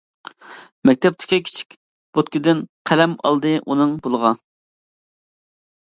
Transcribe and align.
مەكتەپتىكى 0.89 1.39
كىچىك 1.49 1.75
بوتكىدىن، 2.19 2.63
قەلەم 2.93 3.15
ئالدى 3.31 3.55
ئۇنىڭ 3.61 3.97
پۇلىغا. 4.07 4.33